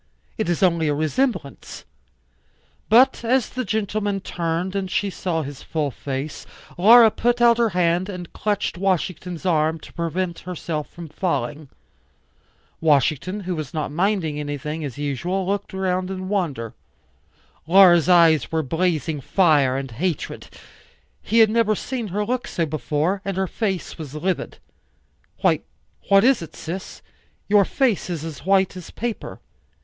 It 0.35 0.49
is 0.49 0.63
only 0.63 0.87
a 0.87 0.95
resemblance. 0.95 1.85
But 2.89 3.23
as 3.23 3.49
the 3.49 3.63
gentleman 3.63 4.19
turned 4.19 4.75
and 4.75 4.89
she 4.89 5.11
saw 5.11 5.43
his 5.43 5.61
full 5.61 5.91
face, 5.91 6.47
Laura 6.75 7.11
put 7.11 7.39
out 7.39 7.59
her 7.59 7.69
hand 7.77 8.09
and 8.09 8.33
clutched 8.33 8.79
Washington's 8.79 9.45
arm 9.45 9.79
to 9.81 9.93
prevent 9.93 10.39
herself 10.39 10.89
from 10.89 11.07
falling. 11.07 11.69
Washington, 12.79 13.41
who 13.41 13.55
was 13.55 13.75
not 13.75 13.91
minding 13.91 14.39
anything, 14.39 14.83
as 14.83 14.97
usual, 14.97 15.45
looked 15.45 15.71
'round 15.71 16.09
in 16.09 16.29
wonder. 16.29 16.73
Laura's 17.67 18.09
eyes 18.09 18.51
were 18.51 18.63
blazing 18.63 19.21
fire 19.21 19.77
and 19.77 19.91
hatred; 19.91 20.47
he 21.21 21.37
had 21.37 21.49
never 21.51 21.75
seen 21.75 22.07
her 22.07 22.25
look 22.25 22.47
so 22.47 22.65
before; 22.65 23.21
and 23.23 23.37
her 23.37 23.45
face, 23.45 23.99
was 23.99 24.15
livid. 24.15 24.57
"Why, 25.41 25.59
what 26.09 26.23
is 26.23 26.41
it, 26.41 26.55
sis? 26.55 27.03
Your 27.47 27.65
face 27.65 28.09
is 28.09 28.25
as 28.25 28.47
white 28.47 28.75
as 28.75 28.89
paper." 28.89 29.39